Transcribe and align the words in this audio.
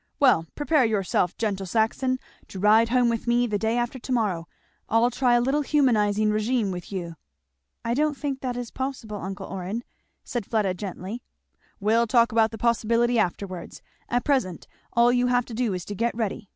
Well 0.19 0.47
prepare 0.55 0.83
yourself, 0.83 1.37
gentle 1.37 1.67
Saxon, 1.67 2.17
to 2.47 2.57
ride 2.59 2.89
home 2.89 3.07
with 3.07 3.27
me 3.27 3.45
the 3.45 3.59
day 3.59 3.77
after 3.77 3.99
to 3.99 4.11
morrow. 4.11 4.47
I'll 4.89 5.11
try 5.11 5.35
a 5.35 5.41
little 5.41 5.61
humanizing 5.61 6.31
regimen 6.31 6.71
with 6.71 6.91
you." 6.91 7.17
"I 7.85 7.93
don't 7.93 8.17
think 8.17 8.39
that 8.41 8.57
is 8.57 8.71
possible, 8.71 9.17
uncle 9.17 9.45
Orrin," 9.45 9.83
said 10.23 10.47
Fleda 10.47 10.73
gently. 10.73 11.21
"We'll 11.79 12.07
talk 12.07 12.31
about 12.31 12.49
the 12.49 12.57
possibility 12.57 13.19
afterwards 13.19 13.83
at 14.09 14.23
present 14.25 14.65
all 14.93 15.11
you 15.11 15.27
have 15.27 15.45
to 15.45 15.53
do 15.53 15.71
is 15.75 15.85
to 15.85 15.93
get 15.93 16.15
ready. 16.15 16.49